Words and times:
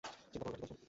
চিন্তা 0.31 0.39
করো 0.43 0.45
না, 0.51 0.57
ঠিক 0.59 0.63
আছে? 0.65 0.75